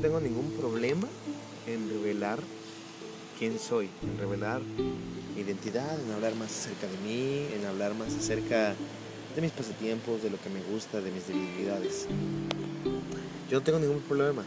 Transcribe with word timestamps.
tengo 0.00 0.20
ningún 0.20 0.52
problema 0.52 1.08
en 1.66 1.88
revelar 1.88 2.38
quién 3.38 3.58
soy, 3.58 3.90
en 4.02 4.18
revelar 4.18 4.60
mi 5.34 5.42
identidad, 5.42 6.00
en 6.00 6.12
hablar 6.12 6.34
más 6.36 6.50
acerca 6.50 6.86
de 6.86 6.98
mí, 6.98 7.46
en 7.54 7.66
hablar 7.66 7.94
más 7.94 8.14
acerca 8.14 8.74
de 9.34 9.40
mis 9.42 9.50
pasatiempos, 9.50 10.22
de 10.22 10.30
lo 10.30 10.40
que 10.40 10.50
me 10.50 10.62
gusta, 10.62 11.00
de 11.00 11.10
mis 11.10 11.26
debilidades. 11.26 12.06
Yo 13.50 13.58
no 13.58 13.64
tengo 13.64 13.78
ningún 13.78 14.00
problema. 14.00 14.42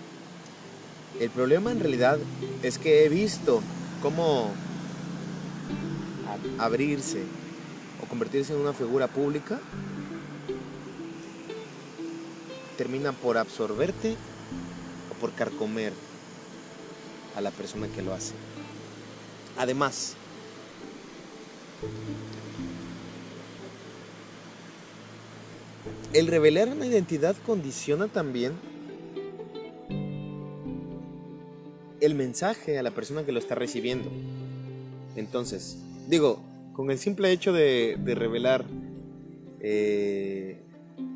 El 1.20 1.30
problema 1.30 1.72
en 1.72 1.80
realidad 1.80 2.18
es 2.63 2.77
que 2.77 3.05
he 3.05 3.09
visto 3.09 3.62
cómo 4.02 4.52
abrirse 6.58 7.23
o 8.02 8.08
convertirse 8.08 8.54
en 8.54 8.59
una 8.59 8.73
figura 8.73 9.08
pública 9.08 9.59
termina 12.77 13.12
por 13.12 13.38
absorberte 13.38 14.16
por 15.21 15.31
carcomer 15.34 15.93
a 17.35 17.41
la 17.41 17.52
persona 17.52 17.88
que 17.88 18.02
lo 18.02 18.13
hace. 18.13 18.34
Además, 19.57 20.16
el 26.13 26.27
revelar 26.27 26.70
una 26.70 26.88
identidad 26.88 27.35
condiciona 27.45 28.07
también 28.07 28.53
el 32.02 32.16
mensaje 32.16 32.80
a 32.80 32.83
la 32.83 32.91
persona 32.91 33.23
que 33.23 33.31
lo 33.31 33.39
está 33.39 33.53
recibiendo. 33.53 34.09
Entonces, 35.16 35.77
digo, 36.08 36.41
con 36.73 36.89
el 36.89 36.97
simple 36.97 37.31
hecho 37.31 37.53
de, 37.53 37.97
revelar 38.16 38.66
eh, 39.59 40.58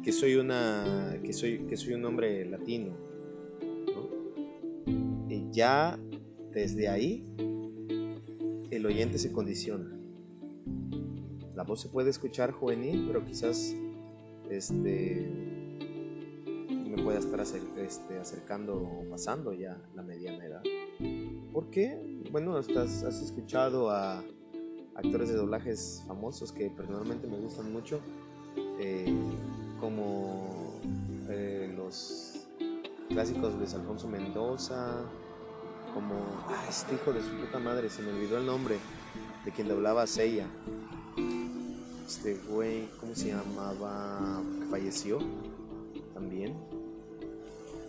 que 0.03 0.11
soy 0.11 0.35
una 0.35 1.17
que 1.23 1.33
soy 1.33 1.65
que 1.67 1.75
soy 1.75 1.93
un 1.93 2.05
hombre 2.05 2.45
latino, 2.45 3.04
ya 5.55 5.97
desde 6.51 6.89
ahí 6.89 7.23
el 8.69 8.85
oyente 8.85 9.17
se 9.17 9.31
condiciona. 9.31 9.89
La 11.55 11.63
voz 11.63 11.81
se 11.81 11.87
puede 11.87 12.09
escuchar 12.09 12.51
juvenil, 12.51 13.05
pero 13.07 13.25
quizás 13.25 13.73
este 14.49 15.31
me 16.67 17.01
pueda 17.01 17.19
estar 17.19 17.39
este, 17.77 18.19
acercando 18.19 18.75
o 18.75 19.09
pasando 19.09 19.53
ya 19.53 19.81
la 19.95 20.03
mediana 20.03 20.45
edad. 20.45 20.63
¿Por 21.53 21.69
qué? 21.69 22.21
Bueno, 22.31 22.55
has 22.57 22.69
escuchado 23.21 23.89
a 23.89 24.23
actores 24.95 25.29
de 25.29 25.35
doblajes 25.35 26.03
famosos 26.07 26.51
que 26.51 26.69
personalmente 26.69 27.27
me 27.27 27.37
gustan 27.37 27.71
mucho, 27.71 28.01
eh, 28.79 29.13
como 29.79 30.79
eh, 31.29 31.73
los 31.75 32.47
clásicos 33.09 33.59
de 33.59 33.77
Alfonso 33.77 34.07
Mendoza, 34.07 35.05
como 35.95 36.13
ah, 36.49 36.65
este 36.67 36.93
hijo 36.95 37.13
de 37.13 37.21
su 37.21 37.29
puta 37.29 37.57
madre, 37.57 37.89
se 37.89 38.01
me 38.01 38.11
olvidó 38.11 38.37
el 38.37 38.45
nombre 38.45 38.77
de 39.45 39.51
quien 39.51 39.69
doblaba 39.69 40.03
a 40.03 40.07
Seiya. 40.07 40.45
Este 42.05 42.35
güey, 42.49 42.89
¿cómo 42.99 43.15
se 43.15 43.29
llamaba? 43.29 44.43
Falleció 44.69 45.19
también. 46.13 46.53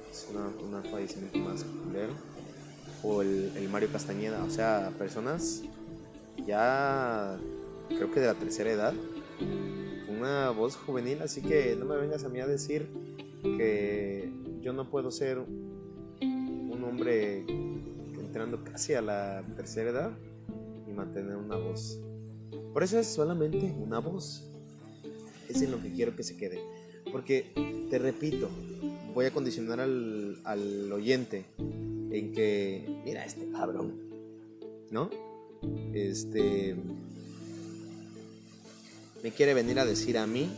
Es 0.09 0.29
una, 0.31 0.47
un 0.47 0.85
fallecimiento 0.89 1.39
más 1.41 1.65
culero. 1.85 2.13
O 3.03 3.23
el, 3.23 3.53
el 3.57 3.69
Mario 3.69 3.91
Castañeda, 3.91 4.43
o 4.45 4.51
sea, 4.51 4.93
personas 4.97 5.63
ya 6.47 7.37
creo 7.89 8.11
que 8.13 8.21
de 8.21 8.27
la 8.27 8.35
tercera 8.35 8.71
edad, 8.71 8.95
una 10.09 10.51
voz 10.51 10.77
juvenil, 10.77 11.23
así 11.23 11.43
que 11.43 11.75
no 11.75 11.87
me 11.87 11.97
vengas 11.97 12.23
a 12.23 12.29
mí 12.29 12.39
a 12.39 12.47
decir 12.47 12.89
que 13.43 14.33
yo 14.61 14.73
no 14.73 14.89
puedo 14.89 15.11
ser 15.11 15.39
un 15.41 16.85
hombre 16.85 17.45
entrando 18.37 18.63
casi 18.71 18.93
a 18.93 19.01
la 19.01 19.43
tercera 19.57 19.89
edad 19.89 20.11
y 20.87 20.93
mantener 20.93 21.37
una 21.37 21.57
voz. 21.57 21.99
Por 22.75 22.83
eso 22.83 22.99
es 22.99 23.07
solamente 23.07 23.75
una 23.81 23.99
voz. 23.99 24.45
Es 25.49 25.63
en 25.63 25.71
lo 25.71 25.81
que 25.81 25.91
quiero 25.91 26.15
que 26.15 26.23
se 26.23 26.37
quede. 26.37 26.61
Porque, 27.11 27.87
te 27.89 27.99
repito, 27.99 28.51
voy 29.15 29.25
a 29.25 29.31
condicionar 29.31 29.81
al, 29.81 30.39
al 30.45 30.93
oyente 30.93 31.47
en 31.57 32.33
que, 32.35 33.01
mira 33.07 33.25
este 33.25 33.51
cabrón, 33.53 33.95
¿no? 34.91 35.09
este 35.95 36.77
me 39.23 39.31
quiere 39.31 39.55
venir 39.55 39.79
a 39.79 39.87
decir 39.87 40.19
a 40.19 40.27
mí, 40.27 40.51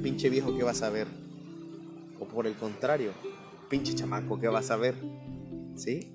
pinche 0.00 0.28
viejo, 0.30 0.56
¿qué 0.56 0.62
vas 0.62 0.82
a 0.82 0.90
ver? 0.90 1.08
O 2.20 2.24
por 2.24 2.46
el 2.46 2.54
contrario, 2.54 3.10
pinche 3.68 3.94
chamaco, 3.94 4.38
¿qué 4.38 4.48
vas 4.48 4.70
a 4.70 4.76
ver? 4.76 4.94
¿Sí? 5.76 6.14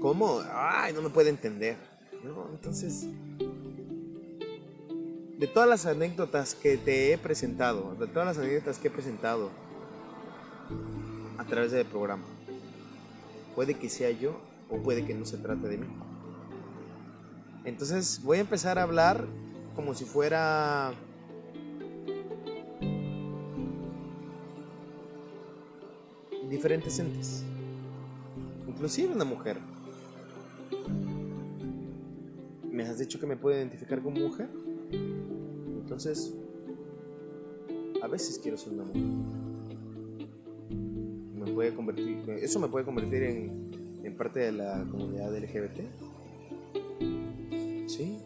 ¿Cómo? 0.00 0.40
Ay, 0.52 0.92
no 0.92 1.02
me 1.02 1.10
puede 1.10 1.30
entender. 1.30 1.76
Entonces, 2.52 3.06
de 5.38 5.46
todas 5.46 5.68
las 5.68 5.86
anécdotas 5.86 6.54
que 6.54 6.76
te 6.76 7.12
he 7.12 7.18
presentado, 7.18 7.94
de 7.94 8.06
todas 8.06 8.26
las 8.26 8.38
anécdotas 8.38 8.78
que 8.78 8.88
he 8.88 8.90
presentado 8.90 9.50
a 11.38 11.44
través 11.44 11.72
del 11.72 11.86
programa, 11.86 12.24
Puede 13.54 13.74
que 13.74 13.88
sea 13.88 14.10
yo 14.10 14.40
o 14.70 14.78
puede 14.78 15.04
que 15.04 15.14
no 15.14 15.26
se 15.26 15.36
trate 15.36 15.68
de 15.68 15.78
mí. 15.78 15.86
Entonces 17.64 18.22
voy 18.22 18.38
a 18.38 18.40
empezar 18.40 18.78
a 18.78 18.84
hablar 18.84 19.24
como 19.74 19.94
si 19.94 20.04
fuera 20.04 20.94
diferentes 26.50 26.98
entes. 26.98 27.44
Inclusive 28.68 29.14
una 29.14 29.24
mujer. 29.24 29.58
¿Me 32.70 32.82
has 32.82 32.98
dicho 32.98 33.18
que 33.18 33.26
me 33.26 33.36
puedo 33.36 33.56
identificar 33.56 34.02
como 34.02 34.20
mujer? 34.20 34.48
Entonces, 34.92 36.34
a 38.02 38.06
veces 38.08 38.38
quiero 38.38 38.56
ser 38.56 38.72
una 38.74 38.84
mujer 38.84 39.40
puede 41.60 41.74
convertir, 41.74 42.24
eso 42.40 42.58
me 42.58 42.68
puede 42.68 42.86
convertir 42.86 43.22
en, 43.22 44.00
en 44.02 44.16
parte 44.16 44.40
de 44.40 44.52
la 44.52 44.82
comunidad 44.90 45.36
LGBT. 45.36 45.80
Sí. 47.86 48.18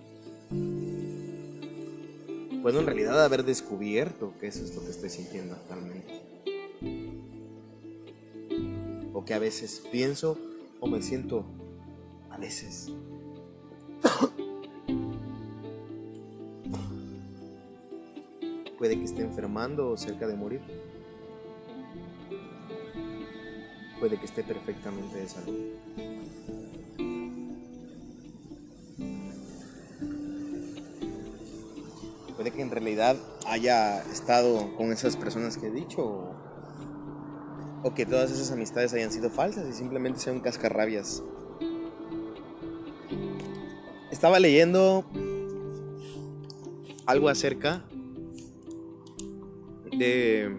Puedo 2.63 2.79
en 2.79 2.87
realidad 2.87 3.25
haber 3.25 3.45
descubierto 3.45 4.35
que 4.41 4.47
eso 4.47 4.63
es 4.63 4.75
lo 4.77 4.85
que 4.85 4.91
estoy 4.91 5.11
sintiendo 5.11 5.55
actualmente. 5.57 6.24
Que 9.27 9.35
a 9.35 9.39
veces 9.39 9.83
pienso 9.91 10.39
o 10.81 10.87
me 10.87 11.03
siento 11.03 11.45
a 12.31 12.37
veces. 12.37 12.91
Puede 18.79 18.99
que 18.99 19.05
esté 19.05 19.23
enfermando 19.23 19.91
o 19.91 19.97
cerca 19.97 20.27
de 20.27 20.35
morir. 20.35 20.61
puede 24.05 24.19
que 24.19 24.27
esté 24.27 24.45
perfectamente 24.45 25.17
de 25.17 25.27
salud. 25.27 25.59
Puede 32.37 32.51
que 32.51 32.61
en 32.61 32.71
realidad 32.71 33.17
haya 33.47 34.03
estado 34.13 34.77
con 34.77 34.93
esas 34.93 35.17
personas 35.17 35.57
que 35.57 35.69
he 35.69 35.71
dicho 35.71 36.35
o, 37.85 37.95
que 37.95 38.07
todas 38.07 38.31
esas 38.31 38.51
amistades 38.51 38.95
hayan 38.95 39.13
sido 39.13 39.29
falsas 39.29 39.69
y 39.69 39.73
simplemente 39.75 40.19
sean 40.19 40.41
cascarrabias. 40.41 41.23
Estaba 44.11 44.41
leyendo 44.41 45.05
algo 47.05 47.29
acerca 47.29 47.85
de 49.99 50.51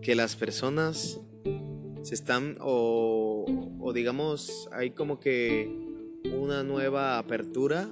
que 0.00 0.14
las 0.14 0.36
personas 0.36 1.18
se 2.02 2.14
están 2.14 2.56
o, 2.60 3.44
digamos 3.92 4.68
hay 4.70 4.90
como 4.90 5.18
que 5.18 5.68
una 6.32 6.62
nueva 6.62 7.18
apertura, 7.18 7.88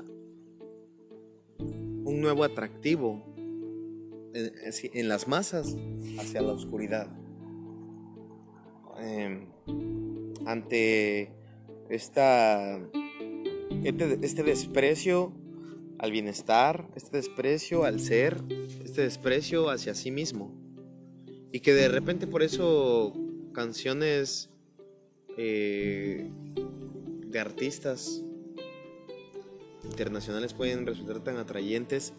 un 1.59 2.21
nuevo 2.21 2.44
atractivo 2.44 3.34
en, 4.35 5.09
las 5.09 5.29
masas 5.29 5.77
hacia 6.19 6.43
la 6.43 6.53
oscuridad. 6.53 7.09
Em, 8.99 9.47
ante 10.47 11.33
esta, 11.89 12.79
este, 13.85 14.19
este 14.23 14.43
desprecio 14.43 15.33
al 15.99 16.11
bienestar, 16.11 16.89
este 16.97 17.17
desprecio 17.17 17.85
al 17.85 18.01
ser, 18.01 18.43
este 18.85 19.03
desprecio 19.03 19.71
hacia 19.71 19.95
sí 19.95 20.11
mismo. 20.11 20.53
Y 21.53 21.61
que 21.61 21.73
de 21.73 21.89
repente 21.89 22.27
por 22.27 22.43
eso 22.43 23.13
canciones 23.53 24.51
eh, 25.37 26.29
de 27.27 27.39
artistas 27.39 28.23
internacionales 29.85 30.55
pueden 30.55 30.87
resultar 30.87 31.23
tan 31.23 31.37
atrayentes 31.37 32.13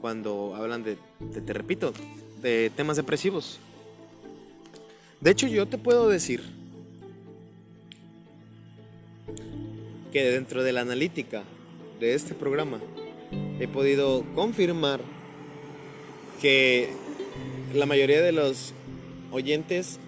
cuando 0.00 0.54
hablan 0.54 0.82
de, 0.82 0.96
te 1.44 1.52
repito, 1.52 1.92
de 2.40 2.70
temas 2.74 2.96
depresivos. 2.96 3.58
De 5.20 5.30
hecho, 5.30 5.46
yo 5.46 5.66
te 5.66 5.78
puedo 5.78 6.08
decir 6.08 6.42
que 10.12 10.22
dentro 10.30 10.62
de 10.62 10.72
la 10.72 10.82
analítica 10.82 11.42
de 12.00 12.14
este 12.14 12.34
programa 12.34 12.78
he 13.60 13.68
podido 13.68 14.24
confirmar 14.34 15.00
que 16.40 16.90
la 17.74 17.86
mayoría 17.86 18.22
de 18.22 18.32
los 18.32 18.72
oyentes 19.32 19.98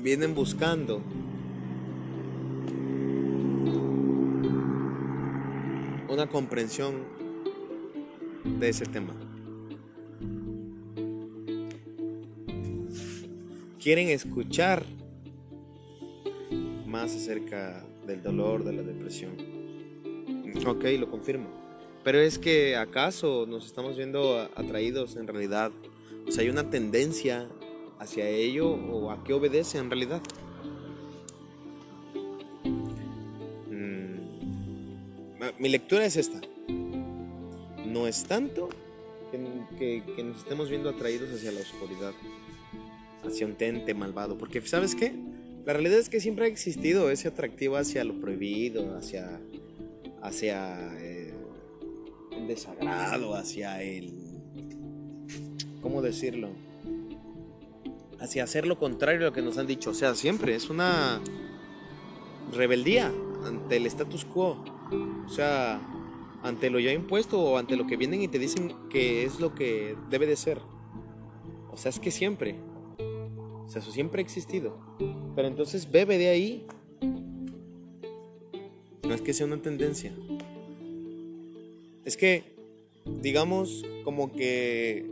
vienen 0.00 0.34
buscando 0.34 1.00
una 6.08 6.26
comprensión 6.26 7.17
de 8.58 8.68
ese 8.68 8.86
tema. 8.86 9.14
Quieren 13.80 14.08
escuchar 14.08 14.84
más 16.86 17.14
acerca 17.14 17.84
del 18.06 18.22
dolor, 18.22 18.64
de 18.64 18.72
la 18.72 18.82
depresión. 18.82 19.32
Ok, 20.66 20.84
lo 20.98 21.10
confirmo. 21.10 21.48
Pero 22.04 22.18
es 22.18 22.38
que 22.38 22.76
acaso 22.76 23.46
nos 23.46 23.66
estamos 23.66 23.96
viendo 23.96 24.40
atraídos 24.56 25.16
en 25.16 25.26
realidad. 25.26 25.70
O 26.26 26.32
sea, 26.32 26.42
hay 26.42 26.50
una 26.50 26.70
tendencia 26.70 27.48
hacia 27.98 28.28
ello 28.28 28.70
o 28.70 29.10
a 29.10 29.22
qué 29.24 29.32
obedece 29.32 29.78
en 29.78 29.90
realidad. 29.90 30.22
mi 35.58 35.68
lectura 35.68 36.04
es 36.04 36.16
esta. 36.16 36.40
No 37.98 38.06
es 38.06 38.22
tanto 38.22 38.68
que, 39.32 40.22
nos 40.22 40.38
estemos 40.38 40.70
viendo 40.70 40.88
atraídos 40.88 41.30
hacia 41.32 41.50
la 41.50 41.60
oscuridad, 41.60 42.12
hacia 43.24 43.44
un 43.44 43.56
tente 43.56 43.92
malvado, 43.92 44.38
porque 44.38 44.60
¿sabes 44.60 44.94
qué? 44.94 45.12
La 45.66 45.72
realidad 45.72 45.98
es 45.98 46.08
que 46.08 46.20
siempre 46.20 46.44
ha 46.44 46.48
existido 46.48 47.10
ese 47.10 47.26
atractivo 47.26 47.76
hacia 47.76 48.04
lo 48.04 48.20
prohibido, 48.20 48.96
hacia, 48.96 49.40
hacia 50.22 50.96
eh, 51.00 51.34
el 52.30 52.46
desagrado, 52.46 53.34
hacia 53.34 53.82
el... 53.82 54.12
¿Cómo 55.82 56.00
decirlo? 56.00 56.50
Hacia 58.20 58.44
hacer 58.44 58.64
lo 58.64 58.78
contrario 58.78 59.22
a 59.22 59.30
lo 59.30 59.32
que 59.32 59.42
nos 59.42 59.58
han 59.58 59.66
dicho. 59.66 59.90
O 59.90 59.94
sea, 59.94 60.14
siempre 60.14 60.54
es 60.54 60.70
una 60.70 61.20
rebeldía 62.52 63.12
ante 63.44 63.76
el 63.76 63.86
status 63.86 64.24
quo. 64.24 64.64
O 65.26 65.28
sea, 65.28 65.80
ante 66.48 66.70
lo 66.70 66.80
ya 66.80 66.92
impuesto 66.92 67.40
o 67.40 67.58
ante 67.58 67.76
lo 67.76 67.86
que 67.86 67.96
vienen 67.96 68.22
y 68.22 68.28
te 68.28 68.38
dicen 68.38 68.72
que 68.90 69.24
es 69.24 69.38
lo 69.38 69.54
que 69.54 69.96
debe 70.10 70.26
de 70.26 70.36
ser. 70.36 70.58
O 71.70 71.76
sea, 71.76 71.90
es 71.90 72.00
que 72.00 72.10
siempre. 72.10 72.56
O 73.66 73.68
sea, 73.68 73.82
eso 73.82 73.90
siempre 73.92 74.20
ha 74.20 74.24
existido. 74.24 74.78
Pero 75.36 75.46
entonces 75.46 75.90
bebe 75.90 76.18
de 76.18 76.28
ahí. 76.28 76.66
No 79.06 79.14
es 79.14 79.20
que 79.20 79.32
sea 79.32 79.46
una 79.46 79.60
tendencia. 79.60 80.12
Es 82.04 82.16
que, 82.16 82.56
digamos, 83.04 83.84
como 84.04 84.32
que 84.32 85.08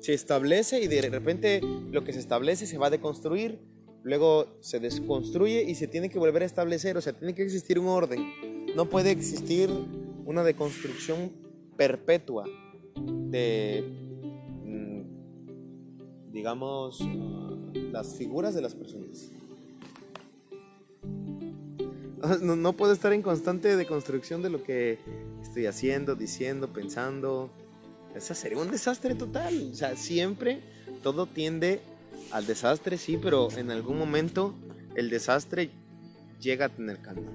se 0.00 0.14
establece 0.14 0.82
y 0.82 0.86
de 0.86 1.02
repente 1.02 1.60
lo 1.90 2.04
que 2.04 2.12
se 2.12 2.18
establece 2.18 2.66
se 2.66 2.78
va 2.78 2.88
a 2.88 2.90
deconstruir, 2.90 3.58
luego 4.02 4.58
se 4.60 4.80
desconstruye 4.80 5.62
y 5.62 5.74
se 5.74 5.86
tiene 5.86 6.10
que 6.10 6.18
volver 6.18 6.42
a 6.42 6.46
establecer, 6.46 6.96
o 6.96 7.00
sea, 7.00 7.12
tiene 7.12 7.34
que 7.34 7.42
existir 7.42 7.78
un 7.78 7.88
orden. 7.88 8.74
No 8.74 8.88
puede 8.88 9.10
existir 9.10 9.70
una 10.24 10.42
deconstrucción 10.42 11.32
perpetua 11.76 12.44
de, 12.96 13.84
mm, 14.64 16.32
digamos, 16.32 17.00
las 17.92 18.16
figuras 18.16 18.54
de 18.54 18.62
las 18.62 18.74
personas. 18.74 19.30
No, 22.40 22.56
no, 22.56 22.72
puedo 22.72 22.94
estar 22.94 23.12
en 23.12 23.20
constante 23.20 23.76
deconstrucción 23.76 24.40
de 24.40 24.48
lo 24.48 24.62
que 24.62 24.98
estoy 25.42 25.66
haciendo, 25.66 26.14
diciendo, 26.14 26.72
pensando. 26.72 27.50
Esa 28.14 28.34
sería 28.34 28.56
un 28.56 28.70
desastre 28.70 29.14
total. 29.14 29.70
O 29.72 29.74
sea, 29.74 29.94
siempre 29.94 30.62
todo 31.02 31.26
tiende 31.26 31.82
al 32.30 32.46
desastre, 32.46 32.96
sí, 32.96 33.18
pero 33.22 33.50
en 33.50 33.70
algún 33.70 33.98
momento 33.98 34.54
el 34.94 35.10
desastre 35.10 35.70
llega 36.40 36.66
a 36.66 36.68
tener 36.70 37.02
calma. 37.02 37.30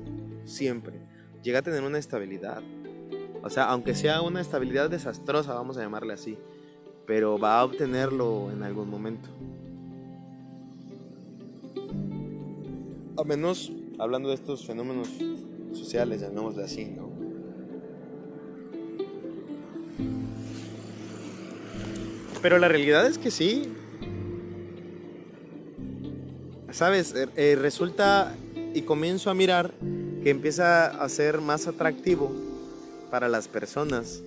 Siempre 0.45 0.95
llega 1.43 1.59
a 1.59 1.61
tener 1.61 1.83
una 1.83 1.97
estabilidad. 1.97 2.61
O 3.41 3.49
sea, 3.49 3.65
aunque 3.65 3.95
sea 3.95 4.21
una 4.21 4.41
estabilidad 4.41 4.89
desastrosa, 4.89 5.53
vamos 5.53 5.77
a 5.77 5.81
llamarle 5.81 6.13
así, 6.13 6.37
pero 7.05 7.39
va 7.39 7.59
a 7.59 7.65
obtenerlo 7.65 8.51
en 8.51 8.63
algún 8.63 8.89
momento. 8.89 9.29
Al 13.17 13.25
menos 13.25 13.71
hablando 13.97 14.29
de 14.29 14.35
estos 14.35 14.65
fenómenos 14.65 15.09
sociales, 15.73 16.21
llamémosle 16.21 16.63
así, 16.63 16.85
¿no? 16.85 17.09
Pero 22.41 22.57
la 22.57 22.69
realidad 22.69 23.05
es 23.05 23.17
que 23.17 23.31
sí. 23.31 23.73
¿Sabes? 26.71 27.13
Eh, 27.13 27.27
eh, 27.35 27.57
resulta 27.59 28.33
y 28.73 28.83
comienzo 28.83 29.29
a 29.29 29.33
mirar 29.33 29.73
que 30.23 30.29
empieza 30.29 30.87
a 30.87 31.07
ser 31.07 31.39
más 31.39 31.67
atractivo 31.67 32.31
para 33.09 33.27
las 33.29 33.47
personas. 33.47 34.21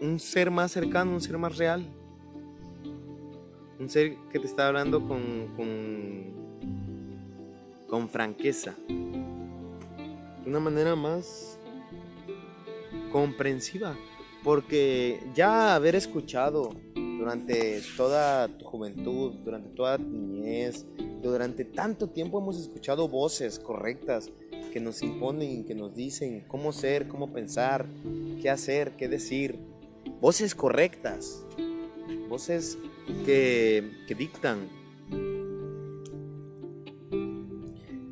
Un 0.00 0.20
ser 0.20 0.50
más 0.50 0.72
cercano, 0.72 1.12
un 1.12 1.20
ser 1.20 1.38
más 1.38 1.56
real. 1.56 1.84
Un 3.80 3.88
ser 3.88 4.16
que 4.30 4.38
te 4.38 4.46
está 4.46 4.68
hablando 4.68 5.06
con, 5.06 5.48
con, 5.56 6.24
con 7.88 8.08
franqueza. 8.08 8.74
De 8.88 10.48
una 10.50 10.60
manera 10.60 10.94
más 10.94 11.58
comprensiva. 13.10 13.96
Porque 14.44 15.20
ya 15.34 15.74
haber 15.74 15.96
escuchado 15.96 16.70
durante 16.94 17.80
toda 17.96 18.46
tu 18.46 18.64
juventud, 18.64 19.32
durante 19.44 19.70
toda 19.70 19.98
durante 21.22 21.64
tanto 21.64 22.08
tiempo 22.08 22.40
hemos 22.40 22.58
escuchado 22.58 23.08
voces 23.08 23.58
correctas 23.58 24.30
que 24.72 24.80
nos 24.80 25.02
imponen, 25.02 25.64
que 25.64 25.74
nos 25.74 25.94
dicen 25.94 26.44
cómo 26.46 26.72
ser, 26.72 27.08
cómo 27.08 27.32
pensar, 27.32 27.86
qué 28.40 28.50
hacer, 28.50 28.92
qué 28.96 29.08
decir. 29.08 29.58
Voces 30.20 30.54
correctas, 30.54 31.44
voces 32.28 32.78
que, 33.24 33.90
que 34.06 34.14
dictan 34.14 34.68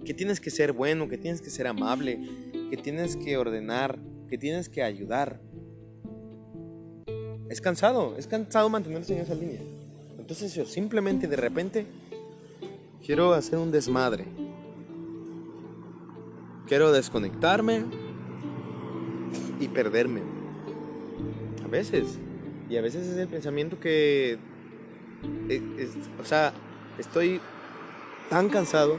que 0.05 0.13
tienes 0.13 0.41
que 0.41 0.51
ser 0.51 0.73
bueno, 0.73 1.09
que 1.09 1.19
tienes 1.19 1.41
que 1.41 1.51
ser 1.51 1.67
amable, 1.67 2.21
que 2.71 2.77
tienes 2.77 3.17
que 3.17 3.37
ordenar, 3.37 3.99
que 4.29 4.37
tienes 4.37 4.69
que 4.69 4.83
ayudar, 4.83 5.41
es 7.49 7.61
cansado, 7.61 8.17
es 8.19 8.27
cansado 8.27 8.69
mantenerse 8.69 9.15
en 9.15 9.21
esa 9.21 9.35
línea. 9.35 9.61
Entonces 10.19 10.55
yo 10.55 10.65
simplemente 10.65 11.29
de 11.29 11.37
repente 11.37 11.87
quiero 13.05 13.35
hacer 13.35 13.59
un 13.59 13.71
desmadre. 13.71 14.25
Quiero 16.67 16.93
desconectarme 16.93 17.85
y 19.61 19.69
perderme. 19.69 20.23
A 21.65 21.69
veces. 21.69 22.19
Y 22.71 22.77
a 22.77 22.81
veces 22.81 23.07
es 23.07 23.17
el 23.19 23.29
pensamiento 23.29 23.79
que... 23.79 24.39
Eh, 25.49 25.91
o 26.21 26.25
sea, 26.25 26.53
estoy 26.99 27.41
tan 28.31 28.49
cansado 28.49 28.99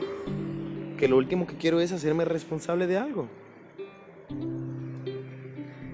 que 0.98 1.08
lo 1.08 1.18
último 1.18 1.48
que 1.48 1.58
quiero 1.58 1.80
es 1.80 1.92
hacerme 1.92 2.26
responsable 2.26 2.88
de 2.88 2.98
algo. 2.98 3.28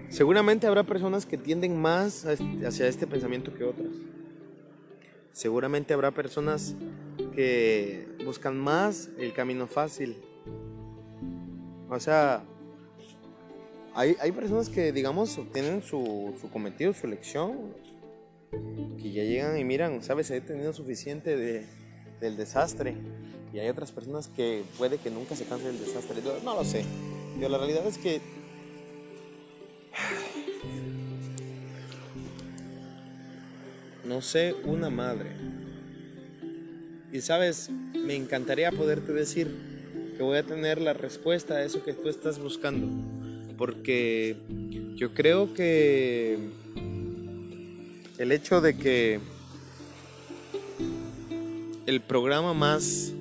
Seguramente 0.09 0.67
habrá 0.67 0.83
personas 0.83 1.25
que 1.25 1.37
tienden 1.37 1.81
más 1.81 2.25
hacia 2.25 2.87
este 2.87 3.07
pensamiento 3.07 3.53
que 3.53 3.63
otras. 3.63 3.93
Seguramente 5.31 5.93
habrá 5.93 6.11
personas 6.11 6.75
que 7.31 8.07
buscan 8.25 8.57
más 8.57 9.09
el 9.17 9.33
camino 9.33 9.67
fácil. 9.67 10.17
O 11.89 11.99
sea, 11.99 12.43
hay, 13.93 14.31
personas 14.31 14.69
que, 14.69 14.93
digamos, 14.93 15.37
obtienen 15.37 15.81
su, 15.81 16.33
su, 16.39 16.49
cometido, 16.49 16.93
su 16.93 17.07
lección, 17.07 17.73
que 18.97 19.11
ya 19.11 19.23
llegan 19.23 19.57
y 19.57 19.65
miran, 19.65 20.01
sabes, 20.01 20.31
he 20.31 20.39
tenido 20.39 20.71
suficiente 20.71 21.35
de, 21.35 21.65
del 22.21 22.37
desastre. 22.37 22.95
Y 23.53 23.59
hay 23.59 23.67
otras 23.67 23.91
personas 23.91 24.29
que 24.29 24.63
puede 24.77 24.97
que 24.97 25.09
nunca 25.09 25.35
se 25.35 25.43
cansen 25.43 25.77
del 25.77 25.85
desastre. 25.85 26.21
no 26.43 26.55
lo 26.55 26.63
sé. 26.63 26.85
Yo 27.39 27.49
la 27.49 27.57
realidad 27.57 27.85
es 27.85 27.97
que 27.97 28.21
no 34.05 34.21
sé 34.21 34.55
una 34.63 34.89
madre. 34.89 35.60
Y 37.13 37.21
sabes, 37.21 37.69
me 37.69 38.15
encantaría 38.15 38.71
poderte 38.71 39.11
decir 39.11 39.51
que 40.15 40.23
voy 40.23 40.37
a 40.37 40.43
tener 40.43 40.79
la 40.79 40.93
respuesta 40.93 41.55
a 41.55 41.63
eso 41.63 41.83
que 41.83 41.93
tú 41.93 42.09
estás 42.09 42.39
buscando. 42.39 42.87
Porque 43.57 44.37
yo 44.95 45.13
creo 45.13 45.53
que 45.53 46.39
el 48.17 48.31
hecho 48.31 48.61
de 48.61 48.77
que 48.77 49.19
el 51.85 52.01
programa 52.01 52.53
más 52.53 53.11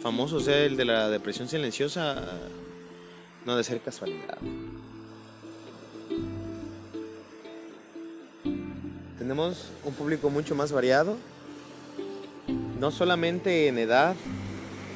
famoso 0.00 0.40
sea 0.40 0.64
el 0.64 0.76
de 0.76 0.84
la 0.84 1.08
depresión 1.08 1.48
silenciosa, 1.48 2.24
no 3.44 3.52
ha 3.52 3.56
de 3.56 3.64
ser 3.64 3.80
casualidad. 3.80 4.38
Tenemos 9.18 9.70
un 9.84 9.94
público 9.94 10.30
mucho 10.30 10.54
más 10.54 10.72
variado, 10.72 11.16
no 12.78 12.90
solamente 12.90 13.68
en 13.68 13.78
edad 13.78 14.14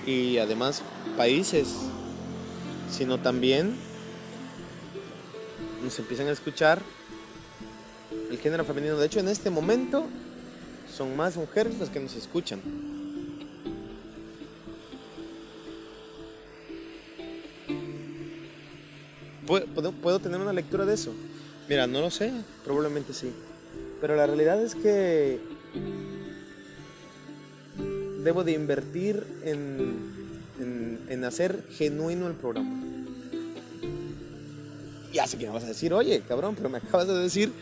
y 0.07 0.39
además 0.39 0.83
países, 1.17 1.69
sino 2.91 3.19
también 3.19 3.77
nos 5.83 5.99
empiezan 5.99 6.29
a 6.29 6.33
escuchar 6.33 6.81
el 8.31 8.39
género 8.39 8.65
femenino. 8.65 8.97
De 8.97 9.07
hecho, 9.07 9.21
en 9.21 9.29
este 9.29 9.51
momento 9.51 10.07
son 10.95 11.17
más 11.17 11.37
mujeres 11.37 11.79
las 11.79 11.89
que 11.89 12.01
nos 12.01 12.15
escuchan. 12.15 12.61
¿Puedo, 19.47 20.21
tener 20.21 20.41
una 20.41 20.53
lectura 20.53 20.85
de 20.85 20.95
eso? 20.95 21.13
Mira, 21.69 21.89
no 21.89 22.01
lo 22.01 22.11
sé, 22.11 22.33
probablemente 22.65 23.13
sí. 23.13 23.33
Pero 24.01 24.15
la 24.15 24.27
realidad 24.27 24.63
es 24.63 24.77
que 24.77 25.41
debo 28.25 28.45
de 28.45 28.53
invertir 28.53 29.25
en, 29.45 29.95
en, 31.09 31.25
hacer 31.25 31.65
genuino 31.71 32.29
el 32.29 32.35
programa. 32.35 32.83
Ya 35.13 35.27
sé 35.27 35.39
que 35.39 35.47
me 35.47 35.53
vas 35.53 35.65
a 35.65 35.69
decir, 35.69 35.93
oye, 35.93 36.23
cabrón, 36.27 36.55
pero 36.55 36.69
me 36.69 36.79
acabas 36.79 37.09
de 37.09 37.15
decir 37.15 37.53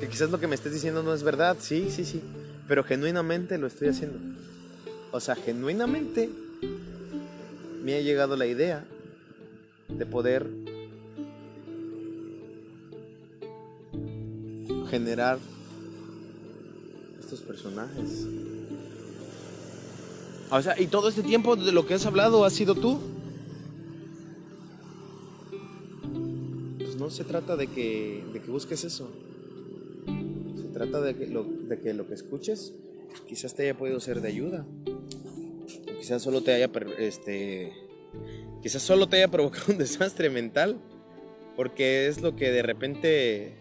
que 0.00 0.08
quizás 0.08 0.30
lo 0.30 0.40
que 0.40 0.46
me 0.46 0.54
estés 0.54 0.72
diciendo 0.72 1.02
no 1.02 1.14
es 1.14 1.22
verdad. 1.22 1.56
Sí, 1.60 1.88
sí, 1.90 2.04
sí. 2.04 2.20
Pero 2.66 2.82
genuinamente 2.82 3.58
lo 3.58 3.66
estoy 3.66 3.88
haciendo. 3.88 4.18
O 5.12 5.20
sea, 5.20 5.36
genuinamente 5.36 6.28
me 7.82 7.94
ha 7.94 8.00
llegado 8.00 8.36
la 8.36 8.46
idea 8.46 8.84
de 9.88 10.06
poder 10.06 10.46
generar 14.90 15.38
estos 17.20 17.40
personajes. 17.40 18.26
O 20.50 20.62
sea, 20.62 20.80
y 20.80 20.86
todo 20.86 21.08
este 21.08 21.22
tiempo 21.22 21.56
de 21.56 21.72
lo 21.72 21.86
que 21.86 21.94
has 21.94 22.06
hablado 22.06 22.44
ha 22.44 22.50
sido 22.50 22.74
tú. 22.74 22.98
Pues 26.78 26.96
no 26.96 27.10
se 27.10 27.24
trata 27.24 27.56
de 27.56 27.66
que, 27.66 28.24
de 28.32 28.40
que 28.40 28.50
busques 28.50 28.84
eso. 28.84 29.10
Se 30.56 30.68
trata 30.72 31.00
de 31.00 31.16
que, 31.16 31.26
lo, 31.26 31.44
de 31.44 31.80
que 31.80 31.94
lo 31.94 32.06
que 32.06 32.14
escuches 32.14 32.74
quizás 33.26 33.54
te 33.54 33.62
haya 33.62 33.76
podido 33.76 33.98
ser 33.98 34.20
de 34.20 34.28
ayuda. 34.28 34.66
quizás 35.98 36.22
solo 36.22 36.42
te 36.42 36.52
haya 36.52 36.70
este 36.98 37.72
quizás 38.62 38.82
solo 38.82 39.08
te 39.08 39.16
haya 39.16 39.28
provocado 39.28 39.64
un 39.72 39.78
desastre 39.78 40.30
mental. 40.30 40.78
Porque 41.56 42.06
es 42.06 42.20
lo 42.20 42.36
que 42.36 42.52
de 42.52 42.62
repente 42.62 43.54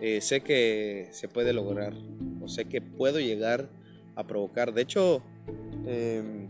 eh, 0.00 0.20
sé 0.22 0.40
que 0.40 1.08
se 1.12 1.28
puede 1.28 1.52
lograr. 1.52 1.92
O 2.40 2.48
sé 2.48 2.64
que 2.64 2.80
puedo 2.80 3.20
llegar 3.20 3.68
a 4.16 4.26
provocar. 4.26 4.72
De 4.72 4.82
hecho, 4.82 5.22
Em, 5.86 6.48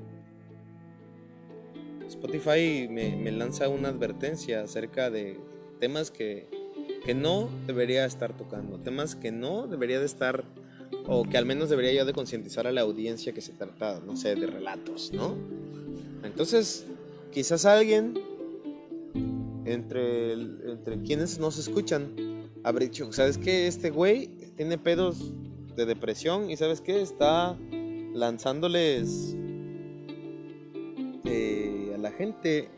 Spotify 2.09 2.89
me, 2.91 3.31
lanza 3.31 3.69
una 3.69 3.89
advertencia 3.89 4.63
acerca 4.63 5.11
de 5.11 5.39
temas 5.79 6.11
que, 6.11 6.49
que, 7.05 7.15
no 7.15 7.49
debería 7.67 8.05
estar 8.05 8.37
tocando, 8.37 8.79
temas 8.79 9.15
que 9.15 9.31
no 9.31 9.67
debería 9.67 10.01
de 10.01 10.07
estar, 10.07 10.45
o 11.07 11.25
que 11.25 11.39
al 11.39 11.47
menos 11.47 11.71
debería 11.71 11.93
yo 11.93 12.05
de 12.05 12.13
concientizar 12.13 12.67
a 12.67 12.73
la 12.73 12.81
audiencia 12.81 13.33
que 13.33 13.41
se 13.41 13.53
trata, 13.53 14.01
no 14.05 14.17
sé, 14.17 14.35
de 14.35 14.47
relatos, 14.47 15.13
¿no? 15.13 15.37
Entonces, 16.25 16.87
quizás 17.31 17.65
alguien 17.65 18.15
entre, 19.65 20.33
entre 20.33 21.03
quienes 21.03 21.39
nos 21.39 21.59
escuchan 21.59 22.51
habrá 22.63 22.85
dicho, 22.85 23.11
¿sabes 23.13 23.39
qué? 23.39 23.67
Este 23.67 23.91
güey 23.91 24.29
tiene 24.57 24.79
pedos 24.79 25.33
de 25.77 25.87
depresión 25.87 26.51
y 26.51 26.57
¿sabes 26.57 26.81
qué? 26.81 27.01
Está 27.01 27.57
lanzándoles 28.13 29.37
eh, 31.25 31.93
a 31.95 31.99
la 31.99 32.11
gente 32.11 32.69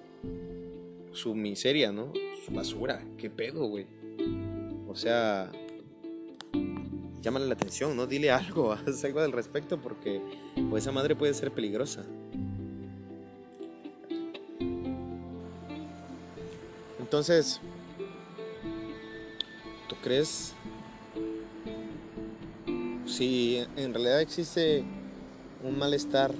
su 1.13 1.35
miseria, 1.35 1.93
¿no? 1.93 2.13
Su 2.45 2.53
basura. 2.53 3.05
¿Qué 3.17 3.31
pedo, 3.31 3.67
güey? 3.67 3.87
O 4.89 4.95
sea, 4.95 5.51
llámale 7.21 7.47
la 7.47 7.55
atención, 7.55 7.97
¿no? 7.97 8.07
Dile 8.07 8.31
algo, 8.31 8.73
haz 8.87 9.05
algo 9.05 9.21
al 9.21 9.33
respecto 9.33 9.81
porque 9.81 10.21
pues, 10.71 10.85
esa 10.85 10.93
madre 10.93 11.17
puede 11.17 11.35
ser 11.35 11.53
peligrosa. 11.53 12.05
Entonces, 16.99 17.61
¿tú 19.89 19.97
crees 20.03 20.55
si 23.05 23.63
en 23.77 23.93
realidad 23.93 24.23
existe 24.23 24.83
un 25.63 25.79
malestar, 25.79 26.33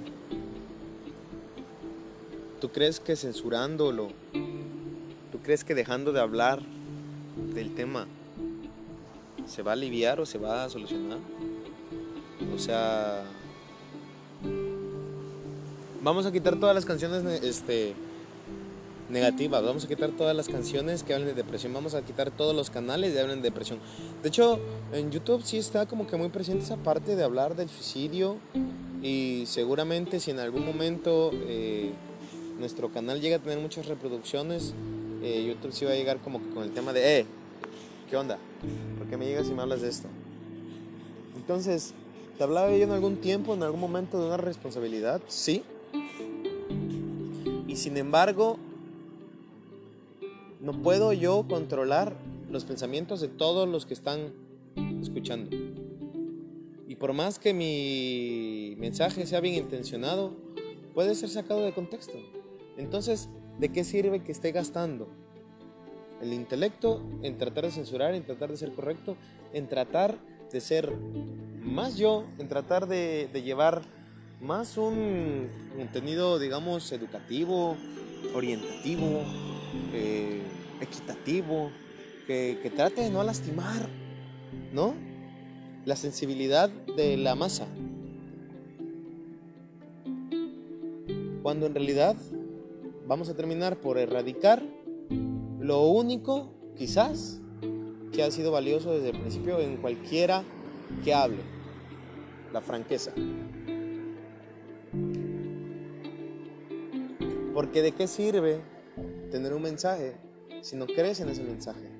¿tú 2.59 2.69
crees 2.69 2.99
que 2.99 3.15
censurándolo, 3.15 4.09
tú 5.31 5.39
crees 5.41 5.63
que 5.63 5.75
dejando 5.75 6.11
de 6.11 6.19
hablar 6.19 6.61
del 7.53 7.73
tema, 7.73 8.07
se 9.45 9.61
va 9.61 9.71
a 9.71 9.73
aliviar 9.73 10.19
o 10.19 10.25
se 10.25 10.37
va 10.37 10.63
a 10.63 10.69
solucionar? 10.69 11.19
O 12.53 12.59
sea, 12.59 13.23
vamos 16.03 16.25
a 16.25 16.31
quitar 16.31 16.59
todas 16.59 16.75
las 16.75 16.85
canciones 16.85 17.23
este, 17.43 17.93
negativas, 19.09 19.63
vamos 19.63 19.85
a 19.85 19.87
quitar 19.87 20.11
todas 20.11 20.35
las 20.35 20.49
canciones 20.49 21.03
que 21.03 21.13
hablen 21.13 21.29
de 21.29 21.33
depresión, 21.33 21.73
vamos 21.73 21.93
a 21.95 22.01
quitar 22.01 22.31
todos 22.31 22.55
los 22.55 22.69
canales 22.69 23.13
que 23.13 23.19
hablen 23.19 23.37
de 23.37 23.43
depresión. 23.49 23.79
De 24.21 24.29
hecho, 24.29 24.59
en 24.91 25.11
YouTube 25.11 25.43
sí 25.43 25.57
está 25.57 25.85
como 25.85 26.07
que 26.07 26.17
muy 26.17 26.29
presente 26.29 26.65
esa 26.65 26.77
parte 26.77 27.15
de 27.15 27.23
hablar 27.23 27.55
del 27.55 27.69
suicidio, 27.69 28.37
y 29.03 29.43
seguramente 29.47 30.21
si 30.21 30.31
en 30.31 30.39
algún 30.39 30.65
momento 30.65 31.31
eh, 31.33 31.91
nuestro 32.57 32.89
canal 32.89 33.19
llega 33.19 33.35
a 33.35 33.39
tener 33.39 33.59
muchas 33.59 33.87
reproducciones, 33.87 34.73
eh, 35.21 35.45
YouTube 35.45 35.73
sí 35.73 35.83
va 35.83 35.91
a 35.91 35.95
llegar 35.95 36.19
como 36.19 36.39
con 36.53 36.63
el 36.63 36.71
tema 36.71 36.93
de, 36.93 37.19
eh, 37.19 37.25
¿qué 38.09 38.15
onda? 38.15 38.39
¿Por 38.97 39.07
qué 39.07 39.17
me 39.17 39.25
llegas 39.25 39.49
y 39.49 39.53
me 39.53 39.61
hablas 39.61 39.81
de 39.81 39.89
esto? 39.89 40.07
Entonces, 41.35 41.93
¿te 42.37 42.45
hablaba 42.45 42.69
yo 42.69 42.81
en 42.81 42.91
algún 42.91 43.17
tiempo, 43.17 43.53
en 43.53 43.63
algún 43.63 43.81
momento 43.81 44.21
de 44.21 44.27
una 44.27 44.37
responsabilidad? 44.37 45.21
Sí. 45.27 45.63
Y 47.67 47.75
sin 47.75 47.97
embargo, 47.97 48.57
no 50.61 50.71
puedo 50.81 51.11
yo 51.11 51.45
controlar 51.49 52.15
los 52.49 52.63
pensamientos 52.63 53.19
de 53.19 53.27
todos 53.27 53.67
los 53.67 53.85
que 53.85 53.95
están 53.95 54.31
escuchando. 55.01 55.82
Y 56.87 56.95
por 56.95 57.13
más 57.13 57.39
que 57.39 57.53
mi 57.53 58.75
mensaje 58.77 59.25
sea 59.25 59.39
bien 59.39 59.55
intencionado, 59.55 60.35
puede 60.93 61.15
ser 61.15 61.29
sacado 61.29 61.61
de 61.61 61.73
contexto. 61.73 62.17
Entonces, 62.77 63.29
¿de 63.59 63.69
qué 63.69 63.83
sirve 63.83 64.23
que 64.23 64.31
esté 64.31 64.51
gastando 64.51 65.07
el 66.21 66.33
intelecto 66.33 67.01
en 67.21 67.37
tratar 67.37 67.65
de 67.65 67.71
censurar, 67.71 68.13
en 68.15 68.23
tratar 68.23 68.49
de 68.49 68.57
ser 68.57 68.73
correcto, 68.73 69.17
en 69.53 69.67
tratar 69.67 70.17
de 70.51 70.61
ser 70.61 70.91
más 71.61 71.97
yo, 71.97 72.25
en 72.39 72.47
tratar 72.47 72.87
de, 72.87 73.29
llevar 73.43 73.81
más 74.41 74.77
un 74.77 75.49
contenido, 75.77 76.39
digamos, 76.39 76.91
educativo, 76.91 77.77
orientativo, 78.33 79.23
eh, 79.93 80.41
equitativo, 80.81 81.71
que, 82.27 82.59
que 82.61 82.69
trate 82.69 83.01
de 83.01 83.09
no 83.09 83.23
lastimar, 83.23 83.87
¿no? 84.73 85.12
La 85.85 85.95
sensibilidad 85.95 86.69
de 86.69 87.17
la 87.17 87.35
masa. 87.35 87.67
Cuando 91.41 91.65
en 91.65 91.73
realidad 91.73 92.15
vamos 93.07 93.29
a 93.29 93.35
terminar 93.35 93.77
por 93.77 93.97
erradicar 93.97 94.63
lo 95.59 95.87
único, 95.87 96.49
quizás, 96.77 97.41
que 98.11 98.23
ha 98.23 98.31
sido 98.31 98.51
valioso 98.51 98.93
desde 98.93 99.09
el 99.09 99.19
principio 99.19 99.59
en 99.59 99.77
cualquiera 99.77 100.43
que 101.03 101.13
hable, 101.13 101.41
la 102.53 102.61
franqueza. 102.61 103.11
Porque 107.53 107.81
de 107.81 107.91
qué 107.91 108.07
sirve 108.07 108.61
tener 109.31 109.53
un 109.53 109.61
mensaje 109.61 110.15
si 110.61 110.75
no 110.75 110.85
crees 110.85 111.19
en 111.19 111.29
ese 111.29 111.43
mensaje? 111.43 111.92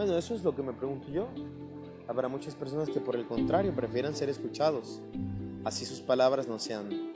Bueno, 0.00 0.16
eso 0.16 0.34
es 0.34 0.42
lo 0.42 0.54
que 0.54 0.62
me 0.62 0.72
pregunto 0.72 1.08
yo. 1.10 1.28
Habrá 2.08 2.26
muchas 2.26 2.54
personas 2.54 2.88
que 2.88 3.00
por 3.00 3.16
el 3.16 3.26
contrario 3.26 3.74
prefieran 3.74 4.16
ser 4.16 4.30
escuchados 4.30 4.98
así 5.62 5.84
sus 5.84 6.00
palabras 6.00 6.48
no 6.48 6.58
sean 6.58 7.12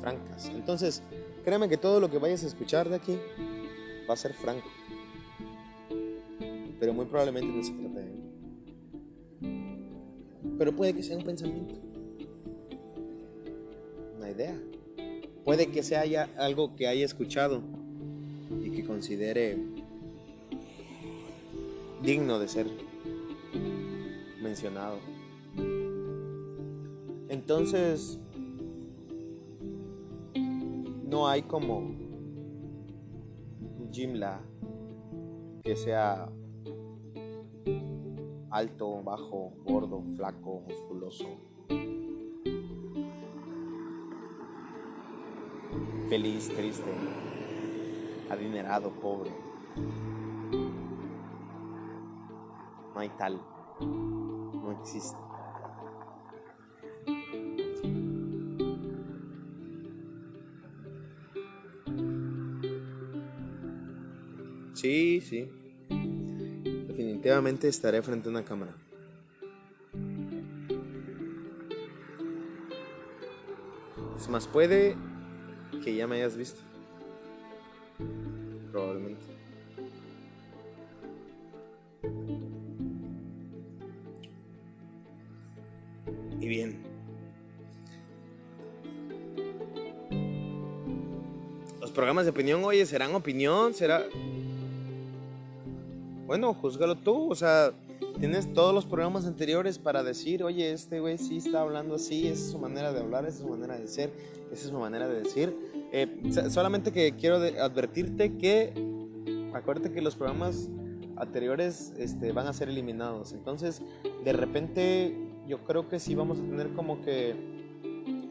francas. 0.00 0.50
Entonces, 0.52 1.04
créeme 1.44 1.68
que 1.68 1.76
todo 1.76 2.00
lo 2.00 2.10
que 2.10 2.18
vayas 2.18 2.42
a 2.42 2.48
escuchar 2.48 2.88
de 2.88 2.96
aquí 2.96 3.16
va 4.10 4.14
a 4.14 4.16
ser 4.16 4.34
franco. 4.34 4.66
Pero 6.80 6.92
muy 6.94 7.04
probablemente 7.04 7.52
no 7.52 7.62
se 7.62 7.70
trata 7.70 8.00
de. 8.00 8.24
Pero 10.58 10.74
puede 10.74 10.94
que 10.94 11.02
sea 11.04 11.16
un 11.16 11.22
pensamiento. 11.22 11.76
Una 14.16 14.32
idea. 14.32 14.60
Puede 15.44 15.70
que 15.70 15.84
sea 15.84 16.28
algo 16.38 16.74
que 16.74 16.88
haya 16.88 17.04
escuchado 17.04 17.62
y 18.64 18.70
que 18.70 18.84
considere 18.84 19.73
digno 22.04 22.38
de 22.38 22.48
ser 22.48 22.66
mencionado. 24.42 24.98
Entonces, 27.30 28.20
no 31.04 31.26
hay 31.26 31.42
como 31.42 31.94
Jimla 33.90 34.42
que 35.62 35.76
sea 35.76 36.28
alto, 38.50 39.02
bajo, 39.02 39.54
gordo, 39.64 40.02
flaco, 40.16 40.62
musculoso. 40.68 41.24
Feliz, 46.10 46.50
triste, 46.54 46.92
adinerado, 48.30 48.90
pobre. 48.90 49.30
Tal. 53.10 53.40
No 53.80 54.72
existe. 54.80 55.16
Sí, 64.74 65.20
sí. 65.20 65.48
Definitivamente 66.88 67.68
estaré 67.68 68.02
frente 68.02 68.28
a 68.28 68.30
una 68.30 68.44
cámara. 68.44 68.74
Es 74.16 74.28
más, 74.28 74.46
puede 74.46 74.96
que 75.82 75.94
ya 75.94 76.06
me 76.06 76.16
hayas 76.16 76.36
visto. 76.36 76.60
Probablemente. 78.72 79.33
Programas 92.24 92.26
de 92.26 92.30
opinión, 92.30 92.64
oye, 92.64 92.86
¿serán 92.86 93.14
opinión? 93.14 93.74
¿Será...? 93.74 94.02
bueno, 96.26 96.54
juzgalo 96.54 96.96
tú, 96.96 97.30
o 97.30 97.34
sea, 97.34 97.72
tienes 98.18 98.50
todos 98.54 98.74
los 98.74 98.86
programas 98.86 99.26
anteriores 99.26 99.78
para 99.78 100.02
decir, 100.02 100.42
oye, 100.42 100.72
este 100.72 101.00
güey 101.00 101.18
sí 101.18 101.36
está 101.36 101.60
hablando 101.60 101.96
así, 101.96 102.26
esa 102.28 102.42
es 102.42 102.50
su 102.50 102.58
manera 102.58 102.94
de 102.94 103.00
hablar, 103.00 103.26
esa 103.26 103.36
es 103.36 103.42
su 103.42 103.48
manera 103.48 103.76
de 103.76 103.86
ser, 103.88 104.10
esa 104.50 104.64
es 104.64 104.70
su 104.70 104.78
manera 104.78 105.06
de 105.06 105.20
decir. 105.20 105.54
Eh, 105.92 106.08
solamente 106.48 106.92
que 106.92 107.12
quiero 107.14 107.36
advertirte 107.36 108.38
que, 108.38 108.72
acuérdate 109.52 109.92
que 109.92 110.00
los 110.00 110.16
programas 110.16 110.70
anteriores 111.16 111.92
este, 111.98 112.32
van 112.32 112.46
a 112.46 112.54
ser 112.54 112.70
eliminados, 112.70 113.34
entonces 113.34 113.82
de 114.24 114.32
repente 114.32 115.14
yo 115.46 115.58
creo 115.64 115.90
que 115.90 116.00
sí 116.00 116.14
vamos 116.14 116.38
a 116.38 116.42
tener 116.42 116.72
como 116.72 117.02
que, 117.02 117.34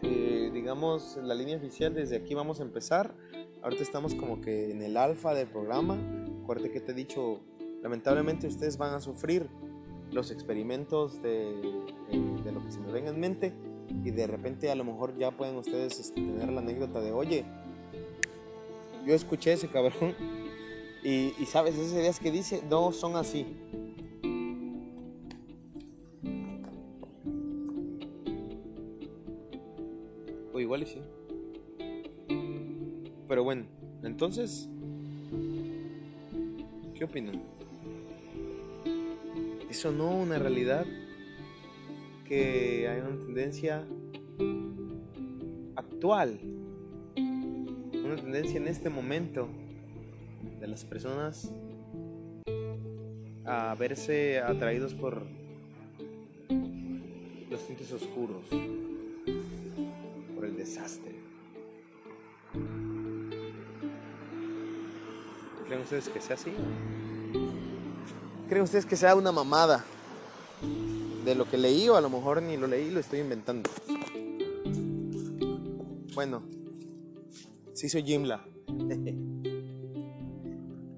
eh, 0.02 0.50
digamos, 0.52 1.20
la 1.22 1.36
línea 1.36 1.58
oficial, 1.58 1.94
desde 1.94 2.16
aquí 2.16 2.34
vamos 2.34 2.60
a 2.60 2.64
empezar. 2.64 3.14
Ahorita 3.64 3.82
estamos 3.82 4.14
como 4.14 4.42
que 4.42 4.72
en 4.72 4.82
el 4.82 4.98
alfa 4.98 5.34
del 5.34 5.48
programa. 5.48 5.98
Acuérdate 6.44 6.70
que 6.70 6.82
te 6.82 6.92
he 6.92 6.96
dicho 6.96 7.40
lamentablemente 7.82 8.46
ustedes 8.46 8.78
van 8.78 8.94
a 8.94 9.00
sufrir 9.00 9.48
los 10.12 10.32
experimentos 10.32 11.22
de, 11.22 11.54
lo 12.52 12.62
que 12.62 12.72
se 12.72 12.80
me 12.82 12.92
venga 12.92 13.10
en 13.10 13.20
mente 13.22 13.54
y 14.04 14.12
de 14.12 14.28
repente 14.28 14.70
a 14.70 14.76
lo 14.76 14.84
mejor 14.84 15.18
ya 15.18 15.32
pueden 15.32 15.56
ustedes 15.56 15.98
este, 15.98 16.22
tener 16.22 16.52
la 16.52 16.60
anécdota 16.60 17.02
de, 17.02 17.14
oye, 17.14 17.46
yo 19.06 19.14
escuché 19.14 19.54
ese 19.54 19.70
cabrón 19.70 20.14
y, 21.04 21.34
y 21.40 21.46
sabes, 21.46 21.76
esas 21.76 21.94
ideas 21.94 22.20
que 22.20 22.32
dice, 22.32 22.64
no 22.70 22.92
son 22.92 23.16
así. 23.16 23.46
O 30.54 30.60
igual 30.60 30.84
y 30.84 30.86
sí. 30.86 31.02
Pero 33.34 33.44
bueno, 33.44 33.64
entonces, 34.04 34.70
¿qué 36.94 37.04
opinan? 37.04 37.42
eso 39.72 39.92
no 39.92 40.16
una 40.16 40.38
realidad 40.38 40.86
que 42.28 42.88
hay 42.88 43.00
una 43.02 43.26
tendencia 43.26 43.88
actual, 45.76 46.40
una 47.18 48.18
tendencia 48.18 48.58
en 48.58 48.68
este 48.68 48.92
momento 48.92 49.50
de 50.60 50.68
las 50.68 50.86
personas 50.86 51.52
a 53.46 53.74
verse 53.74 54.42
atraídos 54.42 54.94
por 54.94 55.26
los 57.50 57.66
tintes 57.66 57.92
oscuros, 57.94 58.46
por 60.36 60.46
el 60.46 60.56
desastre. 60.56 61.23
¿Creen 65.74 65.86
ustedes 65.86 66.08
que 66.08 66.22
sea 66.22 66.36
así? 66.36 66.52
¿Creen 68.48 68.62
ustedes 68.62 68.86
que 68.86 68.96
sea 68.96 69.16
una 69.16 69.32
mamada 69.32 69.84
de 71.26 71.34
lo 71.34 71.50
que 71.50 71.58
leí 71.58 71.90
o 71.90 71.96
a 71.96 72.02
lo 72.02 72.12
mejor 72.12 72.44
ni 72.44 72.58
lo 72.58 72.68
leí, 72.68 72.92
lo 72.92 73.00
estoy 73.00 73.22
inventando? 73.22 73.72
Bueno, 76.14 76.44
sí 77.74 77.90
soy 77.90 78.04
Jimla. 78.04 78.46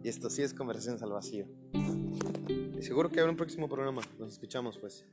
y 0.03 0.09
esto 0.09 0.29
sí 0.29 0.41
es 0.41 0.53
Conversaciones 0.53 1.01
al 1.03 1.13
Vacío. 1.13 1.45
Y 2.77 2.81
seguro 2.81 3.09
que 3.09 3.21
habrá 3.21 3.31
un 3.31 3.37
próximo 3.37 3.69
programa. 3.69 4.01
Nos 4.19 4.33
escuchamos 4.33 4.77
pues. 4.77 5.05